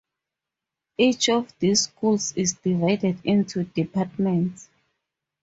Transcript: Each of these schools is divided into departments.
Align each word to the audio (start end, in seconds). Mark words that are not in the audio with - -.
Each 0.97 1.29
of 1.29 1.53
these 1.59 1.81
schools 1.81 2.33
is 2.35 2.53
divided 2.53 3.19
into 3.23 3.65
departments. 3.65 4.67